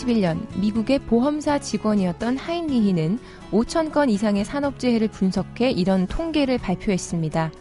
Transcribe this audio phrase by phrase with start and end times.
[0.00, 3.18] 1931년 미국의 보험사 직원이었던 하인리히는
[3.50, 7.52] 5천 건 이상의 산업재해를 분석해 이런 통계를 발표했습니다.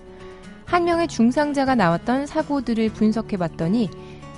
[0.65, 3.89] 한 명의 중상자가 나왔던 사고들을 분석해 봤더니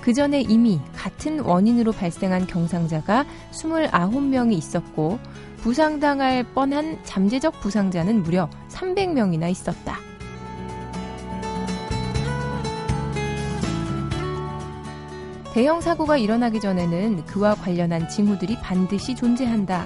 [0.02, 5.20] 그 전에 이미 같은 원인으로 발생한 경상자가 29명이 있었고
[5.58, 10.11] 부상당할 뻔한 잠재적 부상자는 무려 300명이나 있었다.
[15.54, 19.86] 대형 사고가 일어나기 전에는 그와 관련한 징후들이 반드시 존재한다.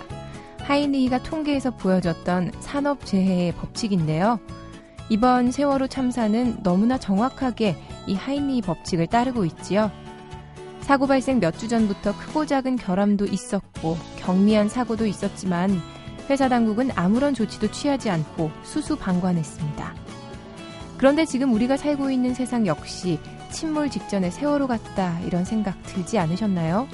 [0.60, 4.40] 하이니가 통계에서 보여줬던 산업재해의 법칙인데요.
[5.10, 9.92] 이번 세월호 참사는 너무나 정확하게 이 하이니 법칙을 따르고 있지요.
[10.82, 15.82] 사고 발생 몇 주 전부터 크고 작은 결함도 있었고 경미한 사고도 있었지만
[16.30, 19.96] 회사 당국은 아무런 조치도 취하지 않고 수수방관했습니다.
[20.98, 23.20] 그런데 지금 우리가 살고 있는 세상 역시
[23.56, 26.90] 침몰 직전의 세월호 같다 이런 생각 들지 않으셨나요?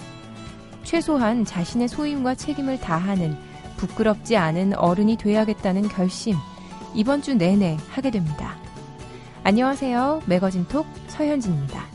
[0.84, 3.36] 최소한 자신의 소임과 책임을 다하는
[3.78, 6.36] 부끄럽지 않은 어른이 돼야겠다는 결심
[6.94, 8.58] 이번 주 내내 하게 됩니다.
[9.44, 10.22] 안녕하세요.
[10.28, 11.91] 매거진 톡 서현진입니다.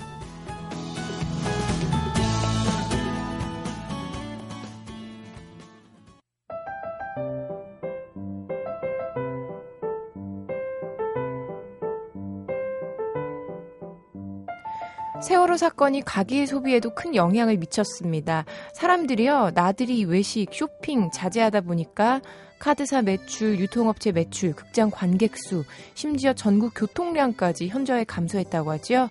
[15.46, 18.44] 세월호 사건이 가계 소비에도 큰 영향을 미쳤습니다.
[18.74, 22.20] 사람들이요, 나들이, 외식, 쇼핑 자제하다 보니까
[22.58, 25.62] 카드사 매출, 유통업체 매출, 극장 관객 수,
[25.94, 29.08] 심지어 전국 교통량까지 현저히 감소했다고 하죠.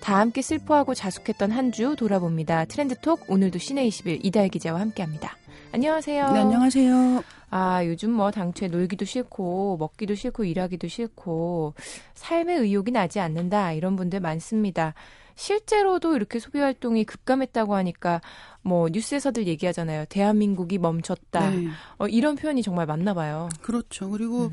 [0.00, 2.64] 다 함께 슬퍼하고 자숙했던 한 주 돌아봅니다.
[2.64, 5.36] 트렌드톡 오늘도 시내 20일 이달 기자와 함께합니다.
[5.72, 6.32] 안녕하세요.
[6.32, 7.24] 네, 안녕하세요.
[7.50, 11.74] 아, 요즘 뭐 당초에 놀기도 싫고 먹기도 싫고 일하기도 싫고
[12.14, 14.94] 삶의 의욕이 나지 않는다 이런 분들 많습니다.
[15.36, 18.20] 실제로도 이렇게 소비 활동이 급감했다고 하니까
[18.62, 20.06] 뭐 뉴스에서들 얘기하잖아요.
[20.08, 21.50] 대한민국이 멈췄다.
[21.50, 21.68] 네.
[21.98, 23.48] 어, 이런 표현이 정말 맞나 봐요.
[23.60, 24.08] 그렇죠.
[24.10, 24.52] 그리고 음.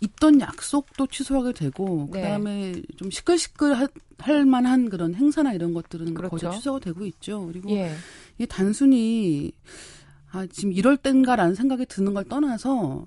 [0.00, 2.22] 있던 약속도 취소하게 되고 네.
[2.22, 3.74] 그다음에 좀 시끌시끌
[4.18, 6.36] 할 만한 그런 행사나 이런 것들은 그렇죠.
[6.36, 7.46] 거의 취소가 되고 있죠.
[7.46, 7.92] 그리고 예.
[8.36, 9.52] 이게 단순히
[10.30, 13.06] 아 지금 이럴 땐가라는 생각이 드는 걸 떠나서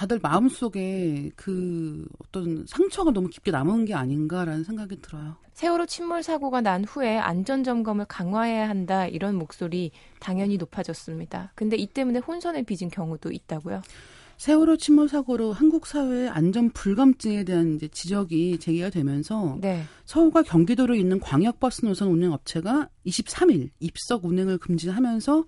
[0.00, 5.36] 다들 마음속에 그 어떤 상처가 너무 깊게 남은 게 아닌가라는 생각이 들어요.
[5.52, 11.52] 세월호 침몰 사고가 난 후에 안전 점검을 강화해야 한다 이런 목소리 당연히 높아졌습니다.
[11.54, 13.82] 근데 이 때문에 혼선을 빚은 경우도 있다고요?
[14.38, 19.82] 세월호 침몰 사고로 한국 사회의 안전 불감증에 대한 이제 지적이 제기가 되면서 네.
[20.06, 25.44] 서울과 경기도로 있는 광역버스 노선 운행 업체가 23일 입석 운행을 금지하면서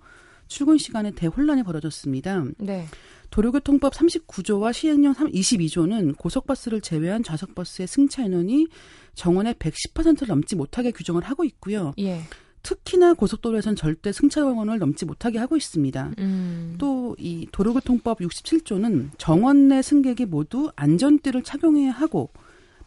[0.47, 2.43] 출근 시간에 대혼란이 벌어졌습니다.
[2.57, 2.85] 네.
[3.29, 8.67] 도로교통법 39조와 시행령 22조는 고속버스를 제외한 좌석버스의 승차 인원이
[9.15, 11.93] 정원의 110%를 넘지 못하게 규정을 하고 있고요.
[11.97, 12.21] 예.
[12.61, 16.11] 특히나 고속도로에선 절대 승차 정원을 넘지 못하게 하고 있습니다.
[16.19, 16.75] 음.
[16.77, 22.29] 또이 도로교통법 67조는 정원 내 승객이 모두 안전띠를 착용해야 하고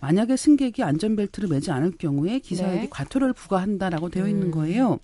[0.01, 2.89] 만약에 승객이 안전벨트를 매지 않을 경우에 기사에게 네.
[2.89, 4.51] 과태료를 부과한다라고 되어 있는 음.
[4.51, 4.99] 거예요.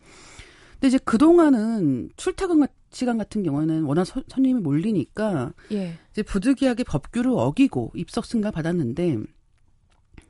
[0.83, 5.97] 근데 이제 그동안은 출퇴근 시간 같은 경우는 워낙 서, 손님이 몰리니까 예.
[6.11, 9.19] 이제 부득이하게 법규를 어기고 입석 승가 받았는데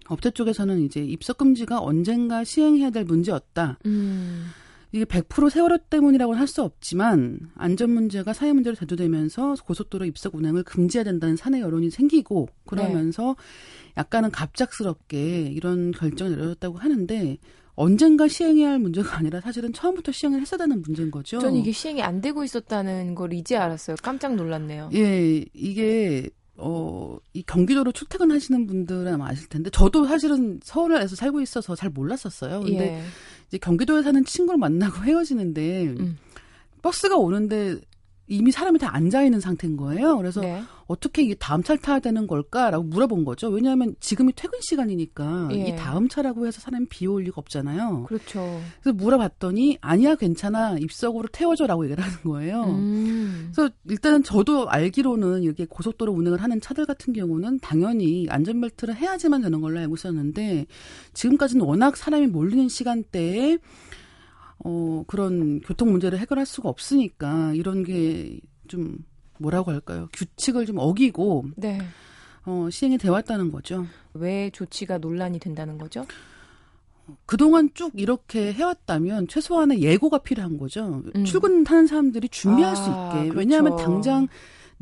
[0.08, 3.78] 업체 쪽에서는 이제 입석 금지가 언젠가 시행해야 될 문제였다.
[3.86, 4.48] 음.
[4.92, 10.64] 이게 100% 세월호 때문이라고는 할 수 없지만 안전 문제가 사회 문제로 대두되면서 고속도로 입석 운행을
[10.64, 13.92] 금지해야 된다는 사내 여론이 생기고 그러면서 네.
[13.96, 17.38] 약간은 갑작스럽게 이런 결정을 내려졌다고 하는데
[17.74, 21.38] 언젠가 시행해야 할 문제가 아니라 사실은 처음부터 시행을 했어야 되는 문제인 거죠.
[21.38, 23.96] 전 이게 시행이 안 되고 있었다는 걸 이제 알았어요.
[24.02, 24.90] 깜짝 놀랐네요.
[24.94, 31.74] 예, 이게 어, 이 경기도로 출퇴근하시는 분들은 아마 아실 텐데 저도 사실은 서울에서 살고 있어서
[31.74, 32.60] 잘 몰랐었어요.
[32.60, 33.02] 근데 예.
[33.48, 36.18] 이제 경기도에 사는 친구를 만나고 헤어지는데 음.
[36.82, 37.80] 버스가 오는데
[38.28, 40.16] 이미 사람이 다 앉아 있는 상태인 거예요.
[40.16, 40.62] 그래서 네.
[40.86, 43.48] 어떻게 이게 다음 차를 타야 되는 걸까라고 물어본 거죠.
[43.48, 45.68] 왜냐하면 지금이 퇴근 시간이니까 예.
[45.68, 48.04] 이 다음 차라고 해서 사람이 비올 리가 없잖아요.
[48.08, 48.60] 그렇죠.
[48.82, 52.64] 그래서 물어봤더니 아니야 괜찮아 입석으로 태워줘라고 얘기를 하는 거예요.
[52.64, 53.50] 음.
[53.54, 59.60] 그래서 일단은 저도 알기로는 이렇게 고속도로 운행을 하는 차들 같은 경우는 당연히 안전벨트를 해야지만 되는
[59.60, 60.66] 걸로 알고 있었는데
[61.14, 63.58] 지금까지는 워낙 사람이 몰리는 시간대에
[64.64, 68.40] 어, 그런 교통 문제를 해결할 수가 없으니까 이런 게
[68.72, 68.96] 좀
[69.38, 70.08] 뭐라고 할까요?
[70.14, 71.78] 규칙을 좀 어기고 네.
[72.46, 73.86] 어, 시행이 되어 왔다는 거죠.
[74.14, 76.06] 왜 조치가 논란이 된다는 거죠?
[77.26, 81.02] 그동안 쭉 이렇게 해왔다면 최소한의 예고가 필요한 거죠.
[81.14, 81.24] 음.
[81.24, 83.28] 출근하는 사람들이 준비할 아, 수 있게.
[83.28, 83.38] 그렇죠.
[83.38, 84.28] 왜냐하면 당장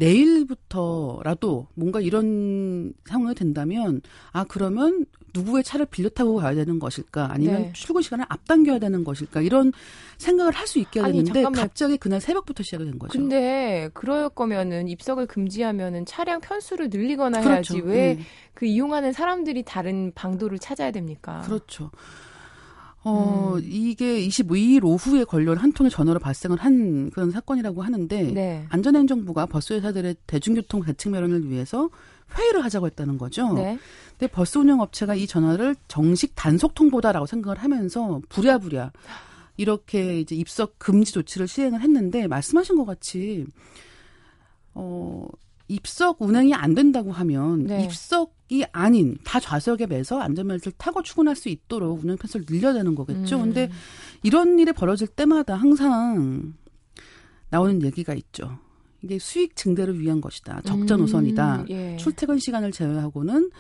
[0.00, 4.00] 내일부터라도 뭔가 이런 상황이 된다면
[4.32, 7.72] 아 그러면 누구의 차를 빌려 타고 가야 되는 것일까 아니면 네.
[7.72, 9.72] 출근 시간을 앞당겨야 되는 것일까 이런
[10.18, 11.62] 생각을 할 수 있게 아니, 되는데 잠깐만.
[11.62, 13.12] 갑자기 그날 새벽부터 시작이 된 거죠.
[13.12, 17.74] 근데 그럴 거면은 입석을 금지하면은 차량 편수를 늘리거나 그렇죠.
[17.74, 18.26] 해야지 왜그 네.
[18.54, 21.42] 그 이용하는 사람들이 다른 방도를 찾아야 됩니까?
[21.44, 21.90] 그렇죠.
[23.02, 23.62] 어, 음.
[23.64, 28.66] 이게 25일 오후에 걸려온 한 통의 전화로 발생을 한 그런 사건이라고 하는데 네.
[28.68, 31.88] 안전행정부가 버스 회사들의 대중교통 대책 마련을 위해서
[32.36, 33.54] 회의를 하자고 했다는 거죠.
[33.54, 33.78] 네.
[34.18, 38.92] 근데 버스 운영 업체가 이 전화를 정식 단속 통보다라고 생각을 하면서 부랴부랴
[39.56, 43.46] 이렇게 이제 입석 금지 조치를 시행을 했는데 말씀하신 것 같이
[44.74, 45.26] 어
[45.68, 47.84] 입석 운행이 안 된다고 하면 네.
[47.84, 52.96] 입석 이 아닌 다 좌석에 매서 안전벨트를 타고 출근할 수 있도록 운행 편수를 늘려야 되는
[52.96, 53.36] 거겠죠.
[53.36, 53.42] 음.
[53.42, 53.70] 근데
[54.24, 56.54] 이런 일이 벌어질 때마다 항상
[57.48, 58.58] 나오는 얘기가 있죠.
[59.02, 60.62] 이게 수익 증대를 위한 것이다.
[60.62, 61.60] 적자 음, 노선이다.
[61.62, 61.96] 음, 예.
[61.96, 63.50] 출퇴근 시간을 제외하고는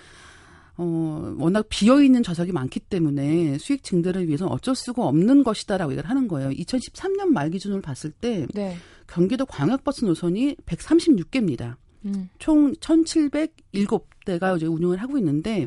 [0.76, 6.10] 어, 워낙 비어 있는 좌석이 많기 때문에 수익 증대를 위해서는 어쩔 수가 없는 것이다라고 얘기를
[6.10, 6.50] 하는 거예요.
[6.50, 8.76] 2013년 말 기준으로 봤을 때 네.
[9.06, 11.76] 경기도 광역버스 노선이 136개입니다.
[12.04, 12.28] 음.
[12.38, 15.66] 총 1,707대가 이제 운영을 하고 있는데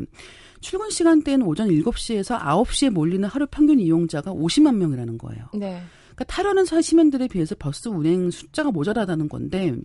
[0.62, 5.46] 출근 시간대는 오전 7시에서 9시에 몰리는 하루 평균 이용자가 50만 명이라는 거예요.
[5.54, 5.82] 네.
[6.16, 9.76] 그러니까 타려는 시민들에 비해서 버스 운행 숫자가 모자라다는 건데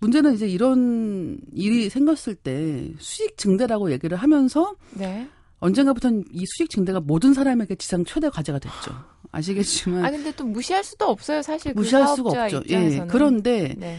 [0.00, 5.28] 문제는 이제 이런 일이 생겼을 때 수익 증대라고 얘기를 하면서 네.
[5.58, 8.92] 언젠가부터는 이 수익 증대가 모든 사람에게 지상 최대 과제가 됐죠.
[9.30, 10.04] 아시겠지만.
[10.04, 11.74] 아 근데 또 무시할 수도 없어요, 사실.
[11.74, 12.58] 그 무시할 그 수가 없죠.
[12.58, 13.04] 입장에서는.
[13.04, 13.08] 예.
[13.08, 13.98] 그런데 네.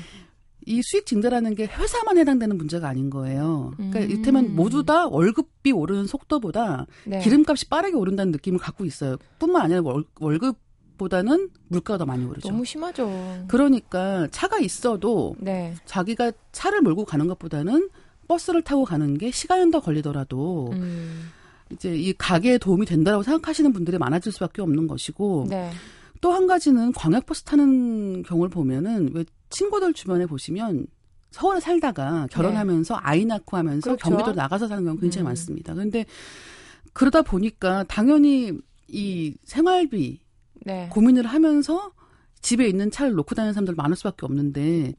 [0.72, 3.74] 이 수익 증대라는 게 회사만 해당되는 문제가 아닌 거예요.
[3.76, 4.10] 그러니까 음.
[4.10, 7.20] 이를테면 모두 다 월급이 오르는 속도보다 네.
[7.20, 9.18] 기름값이 빠르게 오른다는 느낌을 갖고 있어요.
[9.38, 10.58] 뿐만 아니라 월, 월급
[10.98, 12.48] 보다는 물가가 더 많이 오르죠.
[12.48, 13.46] 너무 심하죠.
[13.48, 15.74] 그러니까 차가 있어도 네.
[15.86, 17.90] 자기가 차를 몰고 가는 것보다는
[18.28, 21.32] 버스를 타고 가는 게 시간은 더 걸리더라도 음.
[21.72, 25.72] 이제 이 가게에 도움이 된다고 생각하시는 분들이 많아질 수밖에 없는 것이고 네.
[26.22, 30.88] 또한 가지는 광역버스 타는 경우를 보면은 왜 친구들 주변에 보시면
[31.30, 33.00] 서울에 살다가 결혼하면서 네.
[33.04, 34.10] 아이 낳고 하면서 그렇죠.
[34.10, 35.26] 경기도 나가서 사는 경우 굉장히 음.
[35.26, 35.74] 많습니다.
[35.74, 36.06] 그런데
[36.94, 38.52] 그러다 보니까 당연히
[38.88, 40.20] 이 생활비
[40.66, 40.90] 네.
[40.92, 41.94] 고민을 하면서
[42.42, 44.94] 집에 있는 차를 놓고 다니는 사람들 많을 수밖에 없는데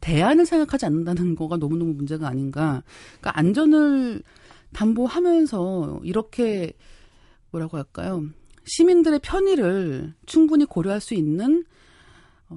[0.00, 2.82] 대안을 생각하지 않는다는 거가 너무너무 문제가 아닌가.
[3.20, 4.22] 그러니까 안전을
[4.72, 6.72] 담보하면서 이렇게
[7.50, 8.24] 뭐라고 할까요?
[8.64, 11.70] 시민들의 편의를 충분히 고려할 수 있는 어,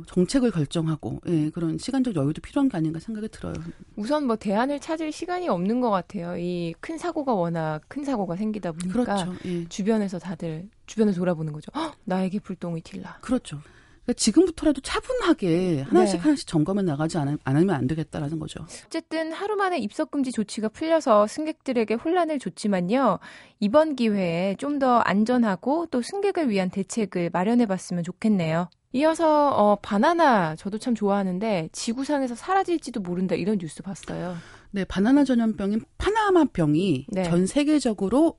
[0.07, 3.53] 정책을 결정하고 예, 그런 시간적 여유도 필요한 게 아닌가 생각이 들어요.
[3.95, 6.37] 우선 뭐 대안을 찾을 시간이 없는 것 같아요.
[6.37, 9.33] 이 큰 사고가 워낙 큰 사고가 생기다 보니까 그렇죠.
[9.45, 9.67] 예.
[9.69, 11.71] 주변에서 다들 주변을 돌아보는 거죠.
[11.75, 13.19] 헉, 나에게 불똥이 튈라.
[13.21, 13.59] 그렇죠.
[14.03, 16.21] 그러니까 지금부터라도 차분하게 하나씩 네.
[16.23, 18.65] 하나씩 점검해 나가지 않, 않으면 안 되겠다라는 거죠.
[18.85, 23.19] 어쨌든 하루 만에 입석 금지 조치가 풀려서 승객들에게 혼란을 줬지만요.
[23.61, 28.67] 이번 기회에 좀 더 안전하고 또 승객을 위한 대책을 마련해 봤으면 좋겠네요.
[28.93, 34.35] 이어서 어, 바나나 저도 참 좋아하는데 지구상에서 사라질지도 모른다 이런 뉴스 봤어요.
[34.71, 37.23] 네, 바나나 전염병인 파나마병이 네.
[37.23, 38.37] 전 세계적으로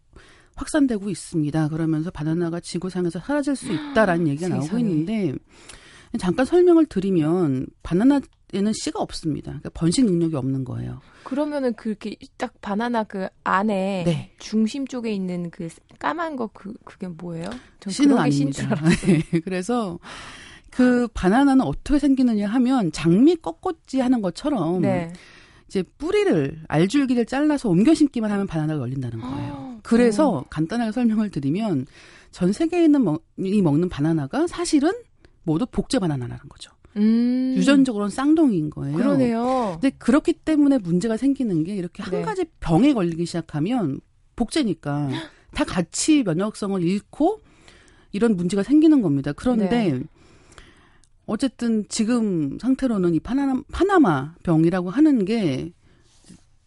[0.55, 1.69] 확산되고 있습니다.
[1.69, 5.35] 그러면서 바나나가 지구상에서 사라질 수 있다라는 얘기가 나오고 있는데
[6.21, 9.47] 잠깐 설명을 드리면 바나나에는 씨가 없습니다.
[9.51, 11.01] 그러니까 번식 능력이 없는 거예요.
[11.25, 14.31] 그러면은 그렇게 딱 바나나 그 안에 네.
[14.39, 15.69] 중심 쪽에 있는 그
[15.99, 17.51] 까만 거 그 그게 뭐예요?
[17.89, 18.77] 씨는 아닙니다.
[19.07, 19.99] 네, 그래서
[20.75, 25.13] 그 바나나는 어떻게 생기느냐 하면 장미 꺾꽂지 하는 것처럼 네.
[25.69, 29.53] 이제 뿌리를 알줄기를 잘라서 옮겨 심기만 하면 바나나가 열린다는 거예요.
[29.55, 30.45] 아, 그래서 음.
[30.51, 31.87] 간단하게 설명을 드리면
[32.33, 34.93] 전 세계에 있는 먹 이 먹는 바나나가 사실은
[35.45, 36.73] 모두 복제 바나나라는 거죠.
[36.97, 37.55] 음.
[37.57, 38.97] 유전적으로는 쌍둥이인 거예요.
[38.97, 39.79] 그러네요.
[39.81, 42.23] 근데 그렇기 때문에 문제가 생기는 게 이렇게 한 네.
[42.23, 44.01] 가지 병에 걸리기 시작하면
[44.37, 45.09] 복제니까
[45.55, 47.41] 다 같이 면역성을 잃고
[48.13, 49.33] 이런 문제가 생기는 겁니다.
[49.33, 50.01] 그런데 네.
[51.27, 55.73] 어쨌든 지금 상태로는 이 파나마, 파나마 병이라고 하는 게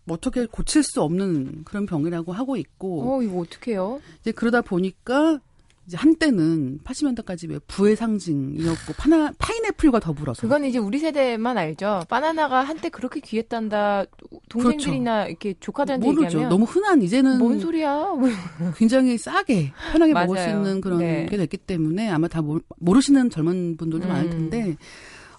[0.10, 3.18] 어떻게 고칠 수 없는 그런 병이라고 하고 있고.
[3.18, 4.02] 어, 이거 어떡해요?
[4.22, 5.40] 이제 그러다 보니까
[5.88, 12.01] 이제 한때는 80년대까지 왜 부의 상징이었고 파나 파인애플과 더불어서 그건 이제 우리 세대만 알죠.
[12.10, 14.06] 바나나가 한때 그렇게 귀했단다.
[14.50, 15.29] 동생들이나 그렇죠.
[15.29, 16.25] 이렇게 조카들한테 모르죠.
[16.25, 18.06] 얘기하면 너무 흔한 이제는 뭔 소리야?
[18.75, 21.25] 굉장히 싸게 편하게 먹을 수 있는 그런 네.
[21.29, 22.41] 게 됐기 때문에 아마 다
[22.79, 24.10] 모르시는 젊은 분들도 음.
[24.10, 24.75] 많을 텐데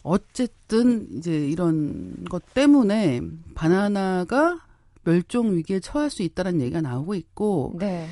[0.03, 3.21] 어쨌든 이제 이런 것 때문에
[3.55, 4.61] 바나나가
[5.05, 8.07] 멸종 위기에 처할 수 있다는 얘기가 나오고 있고 네.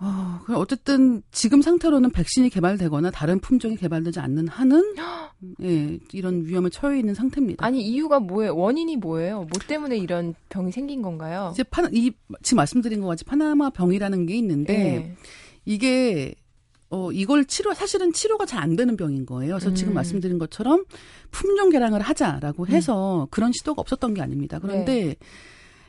[0.00, 4.94] 어, 어쨌든 지금 상태로는 백신이 개발되거나 다른 품종이 개발되지 않는 한은
[5.62, 7.64] 예, 이런 위험에 처해 있는 상태입니다.
[7.64, 8.56] 아니 이유가 뭐예요?
[8.56, 9.38] 원인이 뭐예요?
[9.38, 11.50] 뭐 때문에 이런 병이 생긴 건가요?
[11.52, 15.16] 이제 파, 이 지금 말씀드린 것 같이 파나마 병이라는 게 있는데 네.
[15.64, 16.34] 이게
[16.90, 19.54] 어, 이걸 치료, 사실은 치료가 잘 안 되는 병인 거예요.
[19.54, 19.74] 그래서 음.
[19.74, 20.84] 지금 말씀드린 것처럼
[21.30, 22.68] 품종 개량을 하자라고 음.
[22.68, 23.26] 해서 음.
[23.30, 24.58] 그런 시도가 없었던 게 아닙니다.
[24.58, 25.16] 그런데 네.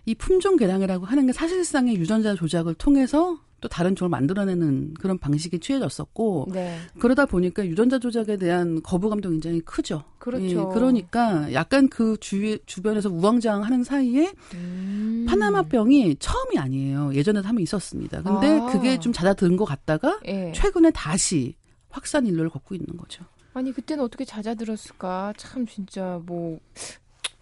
[0.06, 5.58] 이 품종 개량이라고 하는 게 사실상의 유전자 조작을 통해서 또 다른 종을 만들어내는 그런 방식이
[5.60, 6.78] 취해졌었고 네.
[7.00, 10.04] 그러다 보니까 유전자 조작에 대한 거부감도 굉장히 크죠.
[10.20, 10.46] 그렇죠.
[10.46, 15.26] 예, 그러니까 약간 그 주, 주변에서 우왕좌왕하는 사이에 음.
[15.28, 17.16] 파나마병이 처음이 아니에요.
[17.16, 18.22] 예전에도 한 번 있었습니다.
[18.22, 18.66] 근데 아.
[18.68, 20.52] 그게 좀 잦아든 것 같다가 예.
[20.54, 21.56] 최근에 다시
[21.90, 23.24] 확산 일로를 걷고 있는 거죠.
[23.56, 25.34] 아니 그때는 어떻게 잦아들었을까?
[25.38, 26.60] 참 진짜 뭐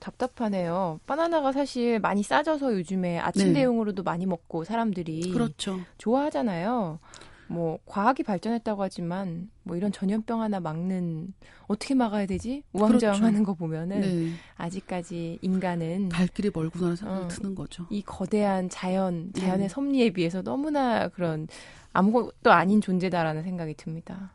[0.03, 0.99] 답답하네요.
[1.05, 3.53] 바나나가 사실 많이 싸져서 요즘에 아침 네.
[3.61, 5.79] 대용으로도 많이 먹고 사람들이 그렇죠.
[5.97, 6.99] 좋아하잖아요.
[7.47, 11.33] 뭐 과학이 발전했다고 하지만 뭐 이런 전염병 하나 막는
[11.67, 12.63] 어떻게 막아야 되지?
[12.73, 13.45] 우왕좌왕하는 그렇죠.
[13.45, 14.29] 거 보면은 네.
[14.57, 17.85] 아직까지 인간은 갈 길이 멀구나 생각이 어, 드는 거죠.
[17.89, 19.69] 이 거대한 자연 자연의 네.
[19.69, 21.47] 섭리에 비해서 너무나 그런
[21.93, 24.33] 아무것도 아닌 존재다라는 생각이 듭니다.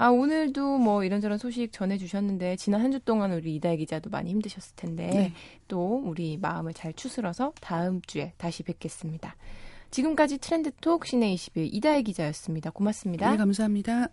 [0.00, 4.74] 아, 오늘도 뭐 이런저런 소식 전해주셨는데, 지난 한 주 동안 우리 이다혜 기자도 많이 힘드셨을
[4.74, 5.32] 텐데, 네.
[5.68, 9.36] 또 우리 마음을 잘 추스러서 다음 주에 다시 뵙겠습니다.
[9.90, 12.70] 지금까지 트렌드톡 시내 20일 이다혜 기자였습니다.
[12.70, 13.30] 고맙습니다.
[13.30, 14.08] 네, 감사합니다.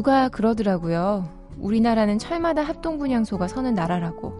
[0.00, 1.28] 누가 그러더라고요.
[1.58, 4.32] 우리나라는 철마다 합동분향소가 서는 나라라고.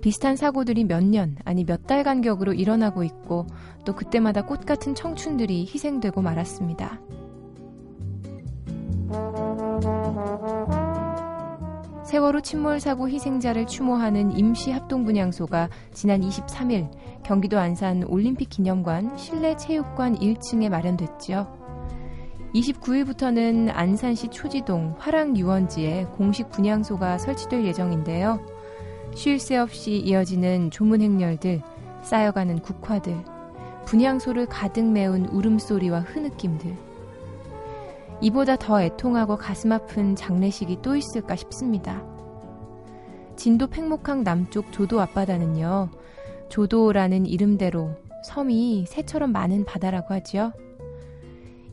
[0.00, 3.46] 비슷한 사고들이 몇 년, 아니 몇 달 간격으로 일어나고 있고
[3.84, 6.98] 또 그때마다 꽃 같은 청춘들이 희생되고 말았습니다.
[12.06, 16.88] 세월호 침몰 사고 희생자를 추모하는 임시 합동분향소가 지난 23일
[17.22, 21.63] 경기도 안산 올림픽 기념관 실내 체육관 1층에 마련됐지요.
[22.54, 28.40] 29일부터는 안산시 초지동 화랑 유원지에 공식 분향소가 설치될 예정인데요.
[29.14, 31.62] 쉴 새 없이 이어지는 조문 행렬들,
[32.02, 33.16] 쌓여가는 국화들,
[33.86, 36.76] 분향소를 가득 메운 울음소리와 흐느낌들.
[38.20, 42.02] 이보다 더 애통하고 가슴 아픈 장례식이 또 있을까 싶습니다.
[43.36, 45.90] 진도 팽목항 남쪽 조도 앞바다는요,
[46.48, 50.52] 조도라는 이름대로 섬이 새처럼 많은 바다라고 하지요.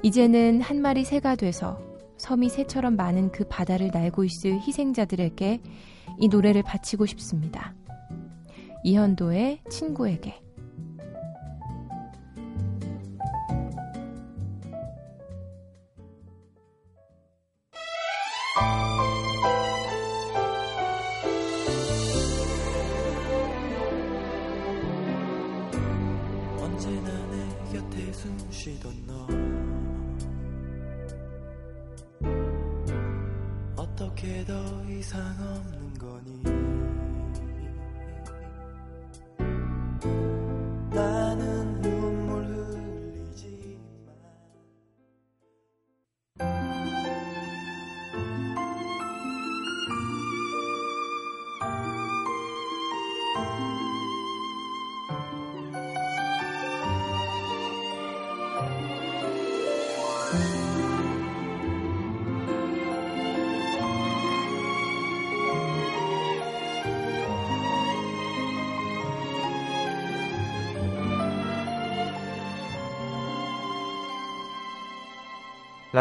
[0.03, 1.79] 이제는 한 마리 새가 돼서
[2.17, 5.62] 섬이 새처럼 많은 그 바다를 날고 있을 희생자들에게
[6.20, 7.75] 이 노래를 바치고 싶습니다.
[8.84, 10.41] 이현도의 친구에게.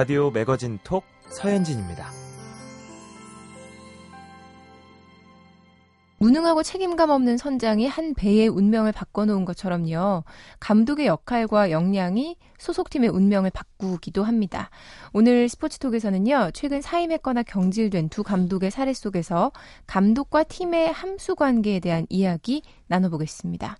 [0.01, 2.11] 라디오 매거진 톡 서현진입니다.
[6.17, 10.25] 무능하고 책임감 없는 선장이 한 배의 운명을 바꿔놓은 것처럼요.
[10.59, 14.71] 감독의 역할과 역량이 소속팀의 운명을 바꾸기도 합니다.
[15.13, 16.53] 오늘 스포츠톡에서는요.
[16.55, 19.53] 최근 사임했거나 경질된 두 감독의 사례 속에서
[19.87, 23.77] 감독과 팀의 함수 관계에 대한 이야기 나눠보겠습니다.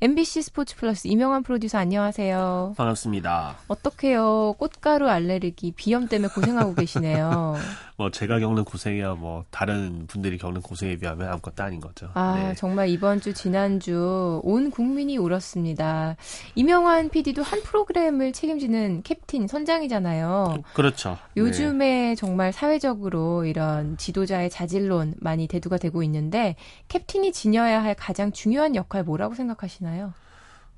[0.00, 2.74] MBC 스포츠 플러스 이명환 프로듀서 안녕하세요.
[2.76, 3.56] 반갑습니다.
[3.66, 4.54] 어떡해요.
[4.58, 7.56] 꽃가루 알레르기 비염 때문에 고생하고 계시네요.
[7.98, 12.08] 뭐 제가 겪는 고생이야 뭐 다른 분들이 겪는 고생에 비하면 아무것도 아닌 거죠.
[12.14, 12.54] 아 네.
[12.54, 16.14] 정말 이번 주 지난주 온 국민이 울었습니다.
[16.54, 20.62] 이명환 PD도 한 프로그램을 책임지는 캡틴 선장이잖아요.
[20.74, 21.18] 그렇죠.
[21.36, 22.14] 요즘에 네.
[22.14, 26.54] 정말 사회적으로 이런 지도자의 자질론 많이 대두가 되고 있는데
[26.86, 30.12] 캡틴이 지녀야 할 가장 중요한 역할 뭐라고 생각하시나요?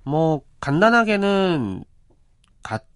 [0.05, 1.85] 뭐 간단하게는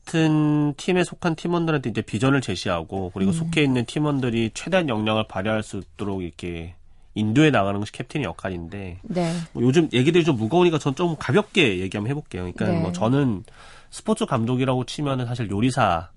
[0.04, 3.32] 같은 팀에 속한 팀원들한테 이제 비전을 제시하고 그리고 음.
[3.32, 6.74] 속해 있는 팀원들이 최대한 역량을 발휘할 수 있도록 이렇게
[7.14, 9.32] 인도해 나가는 것이 캡틴의 역할인데 네.
[9.52, 12.42] 뭐 요즘 얘기들이 좀 무거우니까 전 좀 가볍게 얘기 한번 해볼게요.
[12.42, 12.80] 그러니까 네.
[12.80, 13.44] 뭐 저는
[13.90, 16.10] 스포츠 감독이라고 치면은 사실 요리사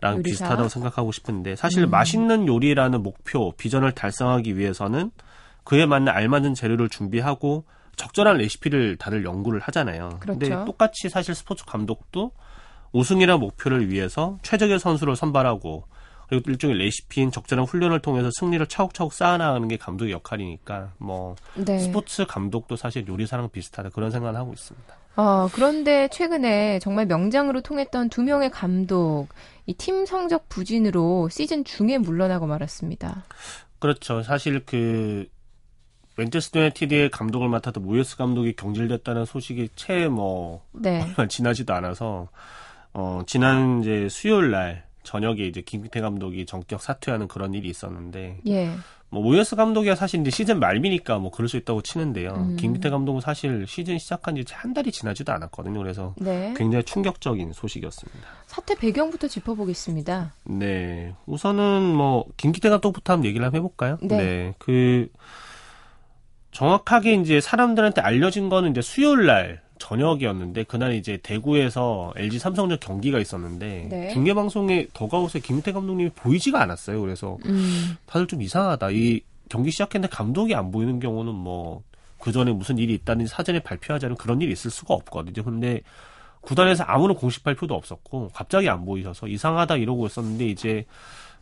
[0.00, 0.24] 랑 요리사?
[0.44, 1.90] 비슷하다고 생각하고 싶은데 사실 음.
[1.90, 5.10] 맛있는 요리라는 목표 비전을 달성하기 위해서는
[5.64, 7.64] 그에 맞는 알맞은 재료를 준비하고
[7.96, 10.18] 적절한 레시피를 다들 연구를 하잖아요.
[10.20, 10.38] 그렇죠.
[10.38, 12.30] 근데 똑같이 사실 스포츠 감독도
[12.92, 15.84] 우승이라는 목표를 위해서 최적의 선수를 선발하고
[16.28, 21.78] 그리고 일종의 레시피인 적절한 훈련을 통해서 승리를 차곡차곡 쌓아나가는 게 감독의 역할이니까 뭐 네.
[21.78, 24.94] 스포츠 감독도 사실 요리사랑 비슷하다 그런 생각을 하고 있습니다.
[25.16, 29.28] 어, 그런데 최근에 정말 명장으로 통했던 두 명의 감독
[29.66, 33.24] 이 팀 성적 부진으로 시즌 중에 물러나고 말았습니다.
[33.78, 34.22] 그렇죠.
[34.22, 35.26] 사실 그
[36.16, 41.02] 맨체스터 유나이티드의 감독을 맡았던 모예스 감독이 경질됐다는 소식이 채뭐 네.
[41.02, 42.28] 얼마 지나지도 않아서
[42.94, 48.72] 어, 지난 이제 수요일 날 저녁에 이제 김기태 감독이 전격 사퇴하는 그런 일이 있었는데 예.
[49.10, 52.34] 뭐 모예스 감독이야 사실 이제 시즌 말미니까 뭐 그럴 수 있다고 치는데요.
[52.34, 52.56] 음.
[52.56, 55.78] 김기태 감독은 사실 시즌 시작한 지 한 달이 지나지도 않았거든요.
[55.78, 56.52] 그래서 네.
[56.56, 58.28] 굉장히 충격적인 소식이었습니다.
[58.46, 60.34] 사태 배경부터 짚어보겠습니다.
[60.44, 63.96] 네, 우선은 뭐 김기태 감독부터 한번 얘기를 한번 해볼까요?
[64.02, 65.08] 네, 네 그
[66.50, 73.18] 정확하게 이제 사람들한테 알려진 거는 이제 수요일 날 저녁이었는데 그날 이제 대구에서 LG 삼성전 경기가
[73.18, 74.10] 있었는데 네.
[74.12, 77.00] 중계 방송에 더가웃에 김태 감독님이 보이지가 않았어요.
[77.00, 77.96] 그래서 음.
[78.06, 78.90] 다들 좀 이상하다.
[78.90, 81.82] 이 경기 시작했는데 감독이 안 보이는 경우는 뭐
[82.18, 85.44] 그 전에 무슨 일이 있다는 사전에 발표하자는 그런 일이 있을 수가 없거든요.
[85.44, 85.80] 근데
[86.40, 90.84] 구단에서 아무런 공식 발표도 없었고 갑자기 안 보이셔서 이상하다 이러고 있었는데 이제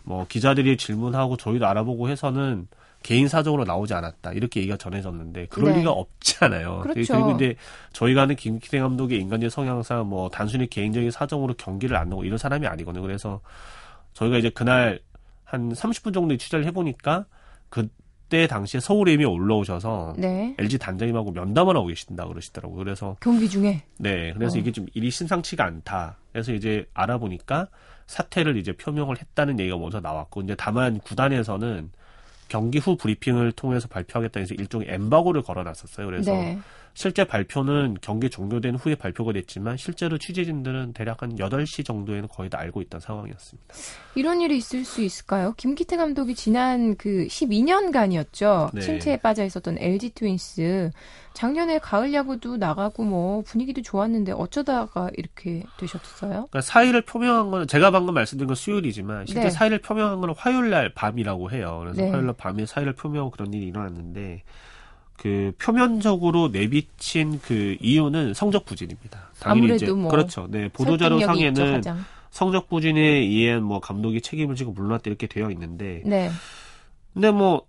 [0.05, 2.68] 뭐 기자들이 질문하고 저희도 알아보고 해서는
[3.07, 5.79] 개인 사정으로 나오지 않았다 이렇게 얘기가 전해졌는데 그럴 네.
[5.79, 6.81] 리가 없잖아요.
[6.81, 7.12] 그렇죠.
[7.12, 7.55] 그리고 이제
[7.92, 12.66] 저희가 아는 김기태 감독의 인간적 성향상 뭐 단순히 개인적인 사정으로 경기를 안 나고 이런 사람이
[12.66, 13.03] 아니거든요.
[13.03, 13.40] 그래서
[14.14, 14.99] 저희가 이제 그날
[15.45, 17.27] 한 30분 정도 취재를 해보니까
[17.69, 20.57] 그때 당시에 서울에 이미 올라오셔서 네.
[20.59, 22.77] LG 단장님하고 면담을 하고 계신다 그러시더라고요.
[22.77, 24.59] 그래서 경기 중에 네, 그래서 어.
[24.59, 26.16] 이게 좀 일이 심상치가 않다.
[26.33, 27.69] 그래서 이제 알아보니까
[28.09, 31.92] 사퇴를 이제 표명을 했다는 얘기가 먼저 나왔고 이제 다만 구단에서는
[32.49, 36.07] 경기 후 브리핑을 통해서 발표하겠다 해서 일종의 엠바고를 걸어놨었어요.
[36.07, 36.59] 그래서 네.
[36.97, 42.59] 실제 발표는 경기 종료된 후에 발표가 됐지만 실제로 취재진들은 대략 한 8시 정도에는 거의 다
[42.59, 43.75] 알고 있던 상황이었습니다.
[44.15, 45.53] 이런 일이 있을 수 있을까요?
[45.59, 48.71] 김기태 감독이 지난 그 12년간이었죠.
[48.73, 48.81] 네.
[48.81, 50.91] 침체에 빠져 있었던 LG 트윈스.
[51.35, 56.31] 작년에 가을 야구도 나가고 뭐 분위기도 좋았는데 어쩌다가 이렇게 되셨어요?
[56.31, 59.51] 그러니까 사의를 표명한 거는 제가 방금 말씀드린 건 수요일이지만 실제 네.
[59.51, 61.81] 사의를 표명한 거는 화요일 날 밤이라고 해요.
[61.83, 62.09] 그래서 네.
[62.09, 64.45] 화요일 날 밤에 사의를 표명하고 그런 일이 일어났는데
[65.18, 69.31] 그 표면적으로 내비친 그 이유는 성적 부진입니다.
[69.40, 70.46] 당연히 이제 뭐 그렇죠.
[70.50, 71.83] 네 보도자료 상에는
[72.31, 76.31] 성적 부진에 의한 뭐 감독이 책임을 지고 물러났다 이렇게 되어 있는데, 네.
[77.14, 77.66] 근데 뭐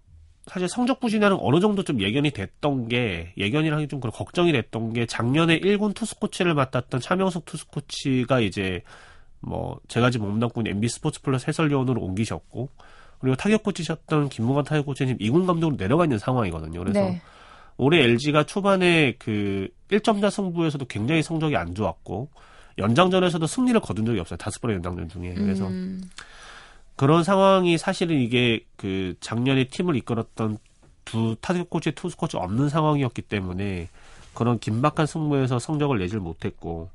[0.48, 5.60] 사실 성적 부진에는 어느 정도 좀 예견이 됐던 게 예견이라는 게좀 걱정이 됐던 게 작년에
[5.60, 8.82] 1군 투수 코치를 맡았던 차명숙 투수 코치가 이제
[9.40, 12.70] 뭐 제가 지금 있는 MB 스포츠 플러스 해설위원으로 옮기셨고
[13.20, 16.80] 그리고 타격 코치셨던 김문관 타격 코치님 2군 감독으로 내려가 있는 상황이거든요.
[16.80, 17.22] 그래서 네.
[17.78, 22.30] 올해 LG가 초반에 그 1점자 승부에서도 굉장히 성적이 안 좋았고
[22.78, 24.38] 연장전에서도 승리를 거둔 적이 없어요.
[24.38, 25.34] 다섯 번의 연장전 중에.
[25.34, 26.02] 그래서 음.
[26.96, 30.58] 그런 상황이 사실은 이게 그 작년에 팀을 이끌었던
[31.06, 33.90] 두 타격 코치, 투수 코치 없는 상황이었기 때문에
[34.34, 36.90] 그런 긴박한 승부에서 성적을 내질 못했고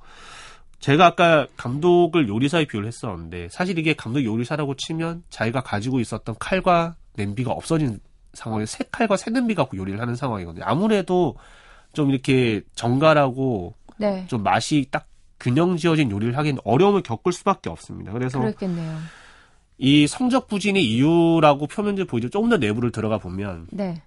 [0.81, 6.97] 제가 아까 감독을 요리사에 비유를 했었는데 사실 이게 감독 요리사라고 치면 자기가 가지고 있었던 칼과
[7.14, 8.01] 냄비가 없어진
[8.35, 10.64] 상황에 새 칼과 새 냄비 갖고 요리를 하는 상황이거든요.
[10.66, 11.37] 아무래도
[11.92, 14.25] 좀 이렇게 정갈하고 네.
[14.29, 15.07] 좀 맛이 딱
[15.38, 18.12] 균형 지어진 요리를 하기는 어려움을 겪을 수밖에 없습니다.
[18.12, 18.99] 그래서 그렇겠네요.
[19.79, 22.29] 이 성적 부진의 이유라고 표면적으로 보이죠.
[22.29, 24.03] 조금 더 내부를 들어가 보면 네.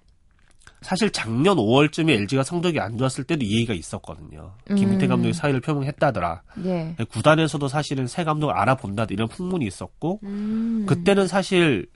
[0.80, 4.54] 사실 작년 5월쯤에 LG가 성적이 안 좋았을 때도 이해가 있었거든요.
[4.70, 4.76] 음.
[4.76, 6.42] 김민태 감독이 사의를 표명했다더라.
[6.64, 6.94] 예.
[7.10, 10.84] 구단에서도 사실은 새 감독을 알아본다 이런 풍문이 있었고 음.
[10.86, 11.86] 그때는 사실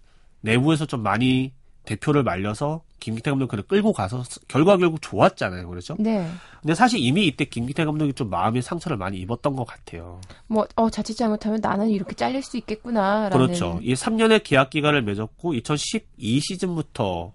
[0.41, 1.53] 내부에서 좀 많이
[1.91, 5.69] 대표를 말려서 김기태 감독을 끌고 가서 결과 결국 좋았잖아요.
[5.69, 5.97] 그렇죠?
[5.99, 6.29] 네.
[6.61, 10.21] 근데 사실 이미 이때 김기태 감독이 좀 마음의 상처를 많이 입었던 것 같아요.
[10.47, 13.29] 뭐, 어, 자칫 잘못하면 나는 이렇게 잘릴 수 있겠구나.
[13.31, 13.81] 그렇죠.
[13.83, 17.33] 이 3년의 계약 기간을 맺었고 2012 시즌부터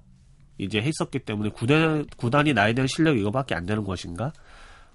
[0.58, 4.32] 이제 했었기 때문에 구단, 구단이 나에 대한 실력이 이거밖에 안 되는 것인가?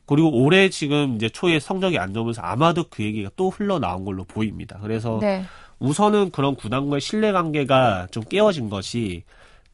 [0.07, 4.79] 그리고 올해 지금 이제 초에 성적이 안 좋으면서 아마도 그 얘기가 또 흘러나온 걸로 보입니다.
[4.81, 5.44] 그래서 네.
[5.81, 9.25] 우선은 그런 구단과의 신뢰관계가 좀 깨어진 것이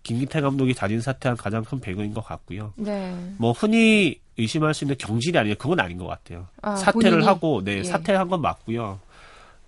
[0.05, 2.73] 김기태 감독이 자진 사퇴한 가장 큰 배경인 것 같고요.
[2.77, 3.15] 네.
[3.39, 6.47] 뭐 흔히 의심할 수 있는 경질이 아니라 그건 아닌 것 같아요.
[6.63, 7.27] 아, 사퇴를 본인이?
[7.27, 7.85] 하고 네 예.
[7.85, 9.01] 사퇴를 한건 맞고요.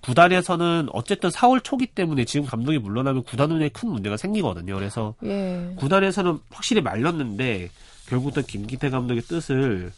[0.00, 4.76] 구단에서는 어쨌든 4월 초기 때문에 지금 감독이 물러나면 구단 운에 큰 문제가 생기거든요.
[4.76, 5.72] 그래서 예.
[5.76, 7.68] 구단에서는 확실히 말렸는데
[8.06, 9.92] 결국은 김기태 감독의 뜻을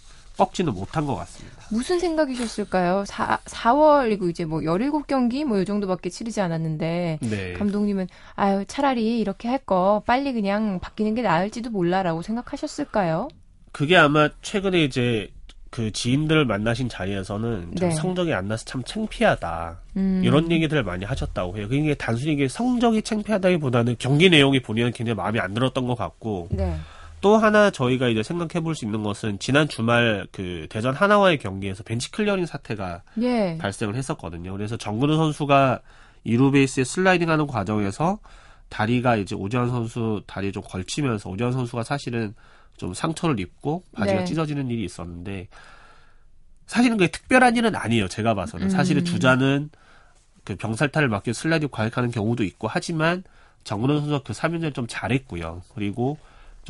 [0.44, 1.60] 꺾지는 못한 것 같습니다.
[1.70, 3.04] 무슨 생각이셨을까요?
[3.06, 7.52] 4, 4월이고 이제 뭐 17경기 뭐이 정도밖에 치르지 않았는데 네.
[7.54, 13.28] 감독님은 아유 차라리 이렇게 할 거 빨리 그냥 바뀌는 게 나을지도 몰라라고 생각하셨을까요?
[13.72, 15.30] 그게 아마 최근에 이제
[15.70, 17.90] 그 지인들을 만나신 자리에서는 네.
[17.92, 20.22] 성적이 안 나서 참 창피하다 음.
[20.24, 21.68] 이런 얘기들을 많이 하셨다고 해요.
[21.68, 26.74] 그게 단순히 이게 성적이 창피하다기보다는 경기 내용이 본인은 굉장히 마음에 안 들었던 것 같고 네.
[27.20, 31.82] 또 하나 저희가 이제 생각해 볼 수 있는 것은 지난 주말 그 대전 한화와의 경기에서
[31.82, 33.58] 벤치 클리어링 사태가 예.
[33.58, 34.52] 발생을 했었거든요.
[34.52, 35.80] 그래서 정근우 선수가
[36.24, 38.18] 이루 베이스에 슬라이딩하는 과정에서
[38.68, 42.34] 다리가 이제 오지환 선수 다리에 좀 걸치면서 오지환 선수가 사실은
[42.76, 44.24] 좀 상처를 입고 바지가 네.
[44.24, 45.48] 찢어지는 일이 있었는데
[46.66, 48.08] 사실은 그게 특별한 일은 아니에요.
[48.08, 48.70] 제가 봐서는 음.
[48.70, 49.70] 사실은 주자는
[50.44, 53.24] 그 병살타를 맞기 슬라이딩 과격하는 경우도 있고 하지만
[53.64, 55.62] 정근호 선수가 그 3연전 좀 잘했고요.
[55.74, 56.16] 그리고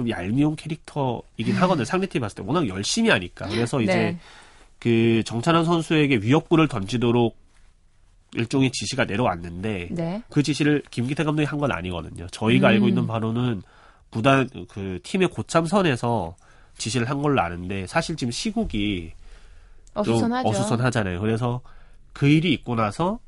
[0.00, 1.84] 좀 얄미운 캐릭터이긴 하거든요.
[1.84, 3.46] 상대팀 봤을 때 워낙 열심히 하니까.
[3.48, 3.84] 그래서 네.
[3.84, 4.18] 이제 네.
[4.78, 7.36] 그 정찬원 선수에게 위협구를 던지도록
[8.32, 10.22] 일종의 지시가 내려왔는데 네.
[10.30, 12.26] 그 지시를 김기태 감독이 한 건 아니거든요.
[12.28, 12.72] 저희가 음.
[12.72, 13.62] 알고 있는 바로는
[14.10, 16.34] 부단 그 팀의 고참선에서
[16.78, 19.12] 지시를 한 걸로 아는데 사실 지금 시국이
[19.92, 20.50] 어수선하죠.
[20.50, 21.20] 좀 어수선하잖아요.
[21.20, 21.60] 그래서
[22.14, 23.18] 그 일이 있고 나서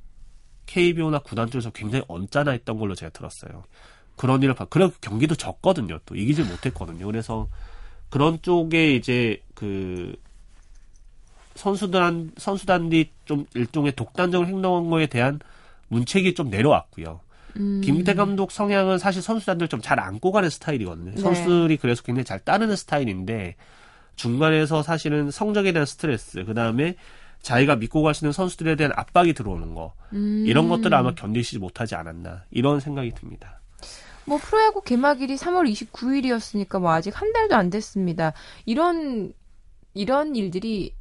[0.66, 3.64] KBO나 구단 쪽에서 굉장히 언짢아했던 걸로 제가 들었어요.
[4.16, 4.64] 그런 일을 봐.
[4.66, 5.98] 그런 경기도 졌거든요.
[6.06, 7.06] 또 이기지 못했거든요.
[7.06, 7.48] 그래서
[8.10, 10.14] 그런 쪽에 이제 그
[11.54, 15.40] 선수단 선수단들이 좀 일종의 독단적으로 행동한 거에 대한
[15.88, 17.20] 문책이 좀 내려왔고요.
[17.58, 17.80] 음.
[17.84, 21.12] 김태 감독 성향은 사실 선수단들 좀 잘 안고 가는 스타일이거든요.
[21.14, 21.20] 네.
[21.20, 23.56] 선수들이 그래서 굉장히 잘 따르는 스타일인데
[24.16, 26.94] 중간에서 사실은 성적에 대한 스트레스, 그 다음에
[27.42, 30.44] 자기가 믿고 갈 수 있는 선수들에 대한 압박이 들어오는 거 음.
[30.46, 33.60] 이런 것들을 아마 견디지 못하지 않았나 이런 생각이 듭니다.
[34.24, 38.32] 뭐 프로야구 개막일이 3월 29일이었으니까 뭐 아직 한 달도 안 됐습니다.
[38.66, 39.32] 이런
[39.94, 40.94] 이런 일들이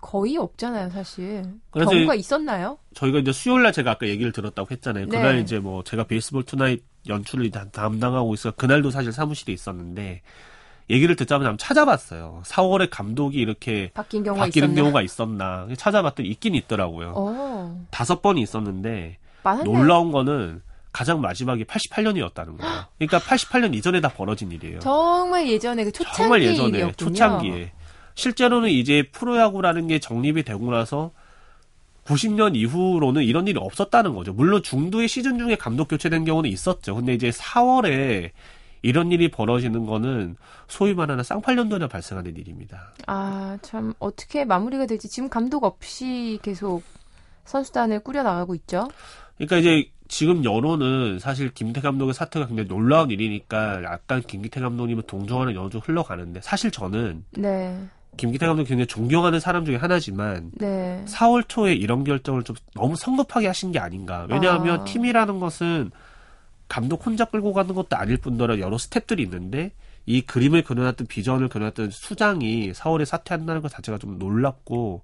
[0.00, 1.44] 거의 없잖아요, 사실.
[1.72, 2.78] 경우가 있었나요?
[2.94, 5.06] 저희가 이제 수요일 날 제가 아까 얘기를 들었다고 했잖아요.
[5.06, 5.16] 네.
[5.16, 10.22] 그날 이제 뭐 제가 베이스볼 투나잇 연출을 담당하고 있어 그날도 사실 사무실에 있었는데
[10.90, 12.42] 얘기를 듣자마자 한번 찾아봤어요.
[12.44, 14.82] 4월에 감독이 이렇게 바뀐 경우가 바뀌는 있었나?
[14.82, 17.86] 경우가 있었나 찾아봤더니 있긴 있더라고요.
[17.90, 19.64] 다섯 번이 있었는데 많았네.
[19.64, 20.62] 놀라운 거는
[20.94, 22.84] 가장 마지막이 88년이었다는 거예요.
[22.98, 24.78] 그러니까 88년 이전에 다 벌어진 일이에요.
[24.78, 26.92] 정말 예전에 그 초창기 정말 예전에 일이었군요.
[26.92, 27.72] 초창기에.
[28.14, 31.10] 실제로는 이제 프로야구라는 게 정립이 되고 나서
[32.04, 34.32] 90년 이후로는 이런 일이 없었다는 거죠.
[34.32, 36.94] 물론 중도의 시즌 중에 감독 교체된 경우는 있었죠.
[36.94, 38.30] 근데 이제 4월에
[38.82, 40.36] 이런 일이 벌어지는 거는
[40.68, 42.94] 소위 말하는 쌍팔년도에 발생하는 일입니다.
[43.08, 46.84] 아, 참 어떻게 마무리가 될지 지금 감독 없이 계속
[47.46, 48.86] 선수단을 꾸려 나가고 있죠.
[49.38, 55.56] 그러니까 이제 지금 여론은 사실 김태 감독의 사태가 굉장히 놀라운 일이니까 약간 김기태 감독님은 동정하는
[55.56, 57.76] 여론 좀 흘러가는데 사실 저는 네.
[58.16, 61.04] 김기태 감독 굉장히 존경하는 사람 중에 하나지만 네.
[61.08, 64.28] 4월 초에 이런 결정을 좀 너무 성급하게 하신 게 아닌가.
[64.30, 64.84] 왜냐하면 아.
[64.84, 65.90] 팀이라는 것은
[66.68, 69.72] 감독 혼자 끌고 가는 것도 아닐 뿐더러 여러 스탭들이 있는데
[70.06, 75.02] 이 그림을 그려놨던 비전을 그려놨던 수장이 4월에 사퇴한다는 것 자체가 좀 놀랍고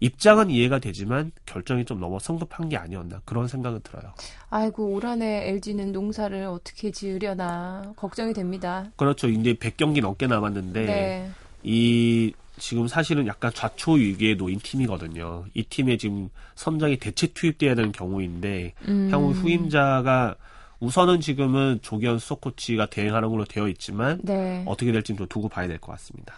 [0.00, 4.12] 입장은 이해가 되지만 결정이 좀 너무 성급한 게 아니었나 그런 생각은 들어요.
[4.50, 8.86] 아이고 올 한해 LG는 농사를 어떻게 지으려나 걱정이 됩니다.
[8.96, 9.28] 그렇죠.
[9.28, 11.30] 이제 100경기 넘게 남았는데 네.
[11.64, 15.44] 이 지금 사실은 약간 좌초 위기에 놓인 팀이거든요.
[15.54, 19.08] 이 팀에 지금 선장이 대체 투입돼야 되는 경우인데 음.
[19.12, 20.36] 향후 후임자가
[20.80, 24.62] 우선은 지금은 조기현 수석 코치가 대행하는 걸로 되어 있지만 네.
[24.66, 26.34] 어떻게 될지 좀 두고 봐야 될 것 같습니다.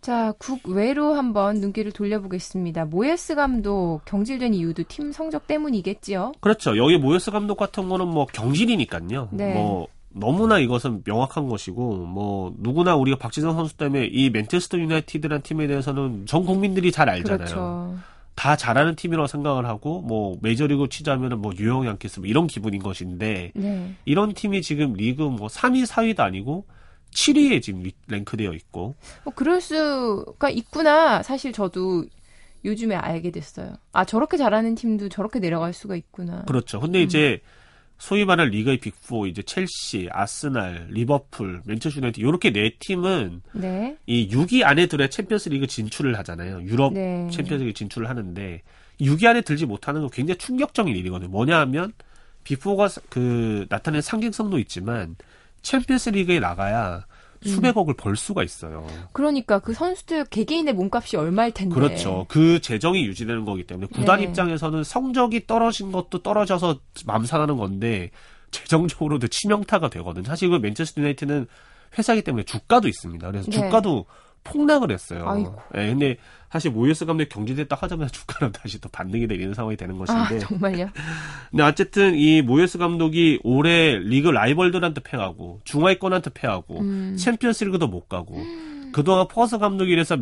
[0.00, 2.86] 자, 국외로 한번 눈길을 돌려보겠습니다.
[2.86, 6.32] 모예스 감독 경질된 이유도 팀 성적 때문이겠지요?
[6.40, 6.76] 그렇죠.
[6.76, 9.28] 여기 모예스 감독 같은 거는 뭐 경질이니까요.
[9.32, 9.54] 네.
[9.54, 15.66] 뭐 너무나 이것은 명확한 것이고 뭐 누구나 우리가 박지성 선수 때문에 이 맨체스터 유나이티드란 팀에
[15.66, 17.38] 대해서는 전 국민들이 잘 알잖아요.
[17.38, 17.94] 그렇죠.
[18.34, 23.50] 다 잘하는 팀이라고 생각을 하고 뭐 메이저리그 치자면은 뭐 뉴욕 양키스 뭐 이런 기분인 것인데
[23.54, 23.94] 네.
[24.04, 26.64] 이런 팀이 지금 리그 뭐 3위, 4위도 아니고
[27.12, 28.94] 7위에 지금 랭크되어 있고.
[29.24, 31.22] 뭐 그럴 수가 있구나.
[31.22, 32.04] 사실 저도
[32.64, 33.74] 요즘에 알게 됐어요.
[33.92, 36.42] 아 저렇게 잘하는 팀도 저렇게 내려갈 수가 있구나.
[36.46, 36.80] 그렇죠.
[36.80, 37.04] 근데 음.
[37.04, 37.40] 이제
[37.98, 43.96] 소위 말하는 리그의 빅4 이제 첼시, 아스날, 리버풀, 맨체스터 유나이티드 이렇게 네 팀은 네.
[44.06, 46.62] 이 6위 안에 들어야 챔피언스 리그 진출을 하잖아요.
[46.62, 47.28] 유럽 네.
[47.30, 48.62] 챔피언스 리그 진출을 하는데
[49.00, 51.30] 6위 안에 들지 못하는 건 굉장히 충격적인 일이거든요.
[51.30, 51.92] 뭐냐 하면
[52.44, 55.16] 빅4가 그 나타낸 상징성도 있지만
[55.62, 57.06] 챔피언스 리그에 나가야
[57.44, 58.86] 수백억을 벌 수가 있어요.
[59.12, 61.74] 그러니까 그 선수들 개개인의 몸값이 얼마일 텐데.
[61.74, 62.26] 그렇죠.
[62.28, 64.24] 그 재정이 유지되는 거기 때문에 구단 네.
[64.26, 68.10] 입장에서는 성적이 떨어진 것도 떨어져서 맘 상하는 건데
[68.50, 70.24] 재정적으로도 치명타가 되거든요.
[70.24, 71.46] 사실 그 맨체스터 유나이티드는
[71.96, 73.30] 회사이기 때문에 주가도 있습니다.
[73.30, 73.56] 그래서 네.
[73.56, 74.06] 주가도
[74.52, 75.54] 폭락을 했어요.
[75.74, 76.16] 네, 근데
[76.50, 80.36] 사실 모예스 감독이 경질됐다 하자마자 주가는 다시 또 반등이 되는 상황이 되는 것인데.
[80.36, 80.88] 아, 정말요?
[81.50, 87.16] 근데 어쨌든 이 모이스 감독이 올해 리그 라이벌들한테 패하고 중하위권한테 패하고 음.
[87.18, 88.90] 챔피언스리그도 못 가고 음.
[88.92, 90.16] 그동안 퍼서 감독이 이래서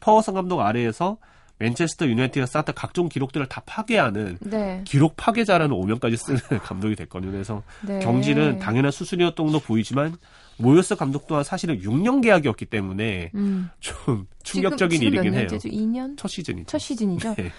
[0.00, 1.18] 퍼서 감독 아래에서
[1.58, 4.82] 맨체스터 유나이티드가 쌓았던 각종 기록들을 다 파괴하는 네.
[4.84, 7.32] 기록 파괴자라는 오명까지 쓰는 감독이 됐거든요.
[7.32, 8.00] 그래서 네.
[8.00, 10.16] 경질은 당연한 수순이었던 것도 보이지만
[10.58, 13.70] 모요스 감독 또한 사실은 6년 계약이었기 때문에 음.
[13.80, 15.46] 좀 충격적인 지금, 지금 일이긴 해요.
[15.48, 16.16] 2년?
[16.16, 16.66] 첫 시즌이죠.
[16.66, 17.34] 첫 시즌이죠.
[17.38, 17.50] 네.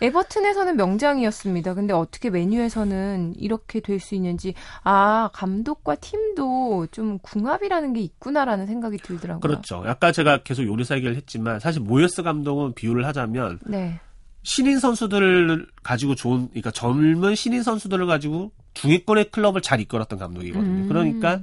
[0.00, 1.74] 에버튼에서는 명장이었습니다.
[1.74, 8.98] 근데 어떻게 메뉴에서는 이렇게 될 수 있는지 아 감독과 팀도 좀 궁합이라는 게 있구나라는 생각이
[8.98, 9.40] 들더라고요.
[9.40, 9.82] 그렇죠.
[9.84, 13.98] 아까 제가 계속 요리사 얘기를 했지만 사실 모여스 감독은 비유를 하자면 네.
[14.44, 20.82] 신인 선수들을 가지고 좋은 그러니까 젊은 신인 선수들을 가지고 중위권의 클럽을 잘 이끌었던 감독이거든요.
[20.84, 20.88] 음.
[20.88, 21.40] 그러니까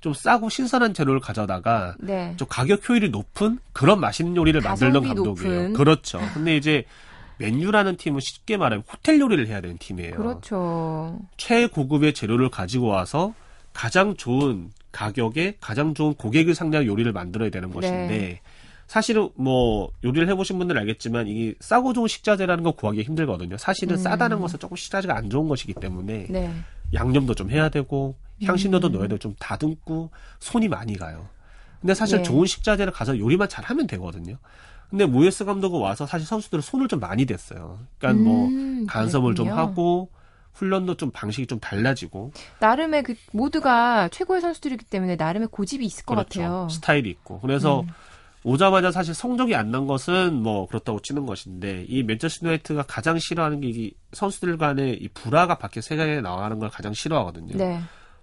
[0.00, 2.34] 좀 싸고 신선한 재료를 가져다가 네.
[2.36, 5.54] 좀 가격 효율이 높은 그런 맛있는 요리를 만들던 감독이에요.
[5.54, 5.72] 높은.
[5.74, 6.20] 그렇죠.
[6.34, 6.84] 근데 이제
[7.38, 10.16] 맨유라는 팀은 쉽게 말하면 호텔 요리를 해야 되는 팀이에요.
[10.16, 11.18] 그렇죠.
[11.36, 13.34] 최고급의 재료를 가지고 와서
[13.72, 18.40] 가장 좋은 가격에 가장 좋은 고객을 상대한 요리를 만들어야 되는 것인데 네.
[18.86, 23.56] 사실은 뭐 요리를 해보신 분들 알겠지만 이 싸고 좋은 식자재라는 거 구하기 힘들거든요.
[23.56, 24.02] 사실은 음.
[24.02, 26.50] 싸다는 것은 조금 식자재가 안 좋은 것이기 때문에 네.
[26.92, 28.92] 양념도 좀 해야 되고 향신료도 음.
[28.92, 31.28] 넣어야 되고 좀 다듬고 손이 많이 가요.
[31.80, 32.22] 근데 사실 네.
[32.22, 34.36] 좋은 식자재를 가서 요리만 잘하면 되거든요.
[34.90, 37.78] 근데 모예스 감독은 와서 사실 선수들은 손을 좀 많이 댔어요.
[37.98, 39.50] 그러니까 뭐 음, 뭐 간섭을 그랬군요.
[39.50, 40.10] 좀 하고
[40.54, 46.16] 훈련도 좀 방식이 좀 달라지고 나름의 그 모두가 최고의 선수들이기 때문에 나름의 고집이 있을 것
[46.16, 46.40] 그렇죠.
[46.40, 46.68] 같아요.
[46.70, 47.88] 스타일이 있고 그래서 음.
[48.42, 53.60] 오자마자 사실 성적이 안 난 것은 뭐 그렇다고 치는 것인데 이 맨체스터 유나이티드가 가장 싫어하는
[53.60, 57.56] 게 이 선수들 간의 이 불화가 밖에 세상에 나가는 걸 가장 싫어하거든요.
[57.56, 57.80] 네.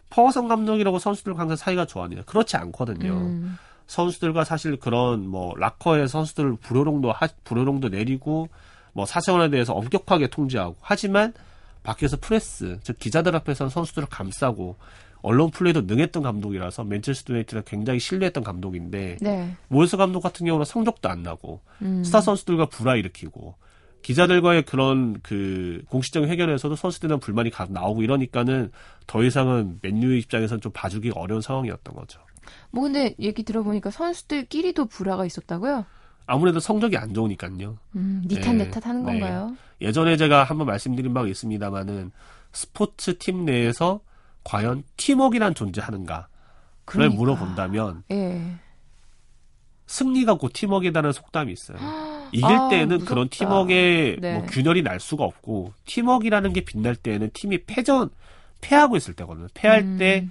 [0.09, 3.11] 퍼거슨 감독이라고 선수들과 항상 사이가 좋아하냐 그렇지 않거든요.
[3.11, 3.57] 음.
[3.87, 8.49] 선수들과 사실 그런 뭐 락커의 선수들 불호령도 하, 불호령도 내리고
[8.93, 11.33] 뭐 사생활에 대해서 엄격하게 통제하고 하지만
[11.83, 14.75] 밖에서 프레스 즉 기자들 앞에서는 선수들을 감싸고
[15.21, 19.55] 언론 플레이도 능했던 감독이라서 맨체스터 유나이티드가 굉장히 신뢰했던 감독인데 네.
[19.67, 22.03] 모예스 감독 같은 경우는 성적도 안 나고 음.
[22.03, 23.55] 스타 선수들과 불화 일으키고
[24.07, 28.71] 기자들과의 그런 그 공식적인 회견에서도 선수들이랑 불만이 나오고 이러니까는
[29.05, 32.21] 더 이상은 맨유 입장에서는 좀 봐주기 어려운 상황이었던 거죠.
[32.71, 35.85] 뭐 근데 얘기 들어보니까 선수들끼리도 불화가 있었다고요?
[36.25, 37.79] 아무래도 성적이 안 좋으니까요.
[37.97, 38.63] 음, 니탓 네.
[38.63, 39.19] 내탓 하는 네.
[39.19, 39.57] 건가요?
[39.81, 42.11] 예전에 제가 한번 말씀드린 바가 있습니다만은
[42.53, 43.99] 스포츠 팀 내에서
[44.45, 46.27] 과연 팀워크란 존재하는가를
[46.85, 47.13] 그러니까.
[47.17, 48.55] 물어본다면 예.
[49.87, 51.77] 승리가 곧 팀워크이라는 속담이 있어요.
[52.31, 54.33] 이길 아, 때는 그런 팀워크의 네.
[54.37, 58.09] 뭐 균열이 날 수가 없고 팀워크라는 게 빛날 때는 팀이 패전
[58.61, 59.47] 패하고 있을 때거든요.
[59.53, 59.97] 패할 음.
[59.97, 60.27] 때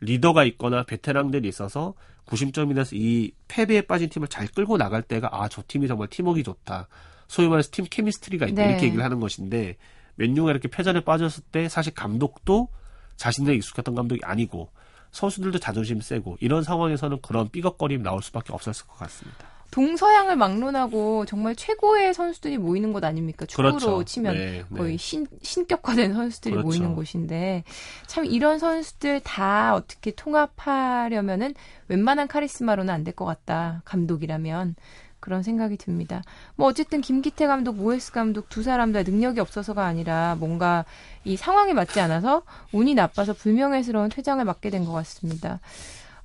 [0.00, 1.94] 리더가 있거나 베테랑들이 있어서
[2.26, 6.42] 구심점이 돼서 이 패배에 빠진 팀을 잘 끌고 나갈 때가 아 저 팀이 정말 팀워크
[6.42, 6.88] 좋다.
[7.28, 8.70] 소위 말해서 팀 케미스트리가 있다 네.
[8.70, 9.76] 이렇게 얘기를 하는 것인데
[10.16, 12.68] 맨유가 이렇게 패전에 빠졌을 때 사실 감독도
[13.16, 14.70] 자신들에 익숙했던 감독이 아니고
[15.10, 19.46] 선수들도 자존심 세고 이런 상황에서는 그런 삐걱거림이 나올 수밖에 없었을 것 같습니다.
[19.74, 23.44] 동서양을 막론하고 정말 최고의 선수들이 모이는 곳 아닙니까?
[23.44, 24.04] 축구로 그렇죠.
[24.04, 24.76] 치면 네, 네.
[24.78, 26.66] 거의 신, 신격화된 선수들이 그렇죠.
[26.68, 27.64] 모이는 곳인데
[28.06, 31.54] 참 이런 선수들 다 어떻게 통합하려면은
[31.88, 33.82] 웬만한 카리스마로는 안 될 것 같다.
[33.84, 34.76] 감독이라면.
[35.18, 36.22] 그런 생각이 듭니다.
[36.54, 40.84] 뭐 어쨌든 김기태 감독, 모에스 감독 두 사람 다 능력이 없어서가 아니라 뭔가
[41.24, 45.60] 이 상황에 맞지 않아서 운이 나빠서 불명예스러운 퇴장을 맞게 된 것 같습니다.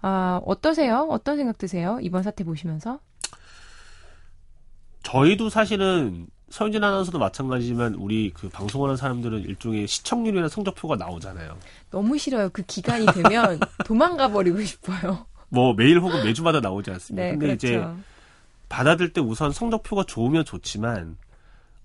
[0.02, 1.08] 아, 어떠세요?
[1.10, 1.98] 어떤 생각 드세요?
[2.02, 3.00] 이번 사태 보시면서?
[5.10, 11.58] 저희도 사실은 서윤진 아나운서도 마찬가지지만 우리 그 방송하는 사람들은 일종의 시청률이나 성적표가 나오잖아요.
[11.90, 12.50] 너무 싫어요.
[12.52, 15.26] 그 기간이 되면 도망가 버리고 싶어요.
[15.50, 17.24] 뭐 매일 혹은 매주마다 나오지 않습니까?
[17.24, 17.68] 네, 근데 그렇죠.
[17.68, 17.86] 이제
[18.68, 21.18] 받아들 때 우선 성적표가 좋으면 좋지만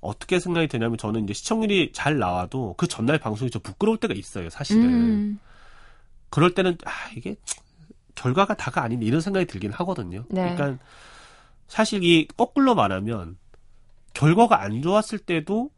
[0.01, 4.51] 어떻게 생각이 되냐면 저는 이제 시청률이 잘 나와도 그 전날 방송이 좀 부끄러울 때가 있어요,
[4.51, 4.85] 사실은.
[4.85, 5.39] 음.
[6.29, 7.37] 그럴 때는 아 이게
[8.15, 10.25] 결과가 다가 아닌데 이런 생각이 들긴 하거든요.
[10.29, 10.55] 네.
[10.55, 10.85] 그러니까
[11.67, 13.37] 사실 이 거꾸로 말하면
[14.13, 15.71] 결과가 안 좋았을 때도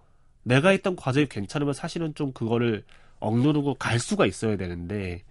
[0.43, 2.85] 내가 했던 과정이 괜찮으면 사실은 좀 그거를
[3.19, 5.23] 억누르고 갈 수가 있어야 되는데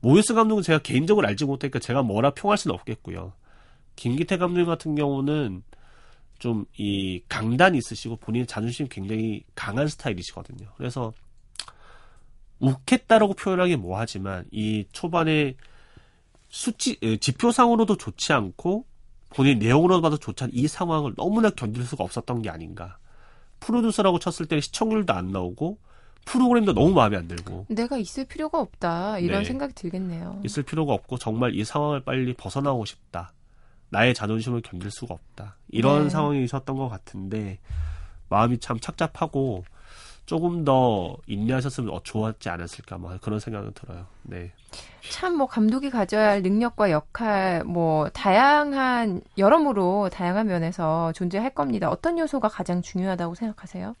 [0.00, 3.32] 모유스 감독은 제가 개인적으로 알지 못하니까 제가 뭐라 평할 수는 없겠고요.
[3.96, 5.62] 김기태 감독 같은 경우는
[6.38, 10.68] 좀 이 강단이 있으시고 본인의 자존심이 굉장히 강한 스타일이시거든요.
[10.76, 11.12] 그래서
[12.58, 15.54] 욱했다라고 표현하기 뭐하지만 이 초반에
[16.48, 18.84] 수치 지표상으로도 좋지 않고
[19.34, 22.98] 본인 내용으로 봐도 좋지 않은 이 상황을 너무나 견딜 수가 없었던 게 아닌가.
[23.60, 25.78] 프로듀서라고 쳤을 때는 시청률도 안 나오고
[26.24, 29.44] 프로그램도 너무 마음에 안 들고 내가 있을 필요가 없다 이런 네.
[29.44, 30.40] 생각이 들겠네요.
[30.44, 33.32] 있을 필요가 없고 정말 이 상황을 빨리 벗어나고 싶다.
[33.90, 35.56] 나의 자존심을 견딜 수가 없다.
[35.68, 36.10] 이런 네.
[36.10, 37.58] 상황이 있었던 것 같은데
[38.28, 39.64] 마음이 참 착잡하고
[40.26, 44.06] 조금 더 인내하셨으면 어, 좋았지 않았을까 뭐 그런 생각은 들어요.
[44.22, 44.52] 네.
[45.10, 51.90] 참 뭐 감독이 가져야 할 능력과 역할 뭐 다양한 여러모로 다양한 면에서 존재할 겁니다.
[51.90, 53.94] 어떤 요소가 가장 중요하다고 생각하세요?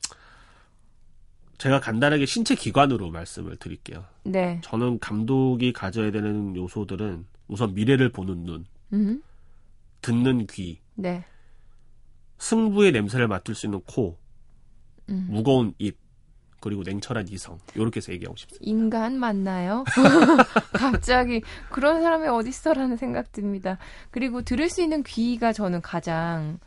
[1.58, 4.04] 제가 간단하게 신체 기관으로 말씀을 드릴게요.
[4.24, 4.60] 네.
[4.64, 9.22] 저는 감독이 가져야 되는 요소들은 우선 미래를 보는 눈, 음.
[10.00, 11.24] 듣는 귀, 네.
[12.38, 14.18] 승부의 냄새를 맡을 수 있는 코,
[15.08, 15.26] 음.
[15.30, 15.96] 무거운 입,
[16.64, 18.64] 그리고 냉철한 이성 이렇게 해서 얘기하고 싶습니다.
[18.66, 19.84] 인간 맞나요?
[20.72, 23.76] 갑자기 그런 사람이 어딨어라는 생각 듭니다.
[24.10, 26.58] 그리고 들을 수 있는 귀가 저는 가장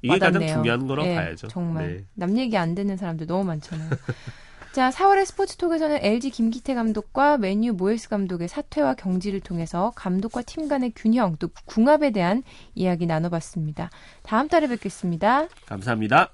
[0.00, 0.40] 이게 와닿네요.
[0.40, 1.48] 가장 중요한 거라고 네, 봐야죠.
[1.48, 2.04] 정말 네.
[2.14, 3.90] 남 얘기 안 듣는 사람들 너무 많잖아요.
[4.72, 10.92] 자, 4월의 스포츠톡에서는 LG 김기태 감독과 맨유 모에스 감독의 사퇴와 경지를 통해서 감독과 팀 간의
[10.96, 12.42] 균형 또 궁합에 대한
[12.74, 13.90] 이야기 나눠봤습니다.
[14.22, 15.48] 다음 달에 뵙겠습니다.
[15.66, 16.32] 감사합니다.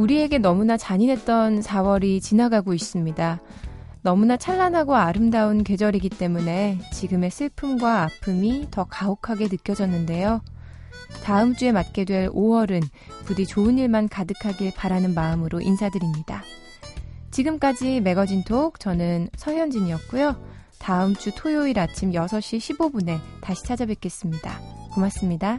[0.00, 3.40] 우리에게 너무나 잔인했던 4월이 지나가고 있습니다.
[4.02, 10.40] 너무나 찬란하고 아름다운 계절이기 때문에 지금의 슬픔과 아픔이 더 가혹하게 느껴졌는데요.
[11.22, 12.82] 다음 주에 맞게 될 5월은
[13.26, 16.42] 부디 좋은 일만 가득하길 바라는 마음으로 인사드립니다.
[17.30, 20.34] 지금까지 매거진 톡 저는 서현진이었고요.
[20.78, 24.60] 다음 주 토요일 아침 6시 15분에 다시 찾아뵙겠습니다.
[24.94, 25.58] 고맙습니다.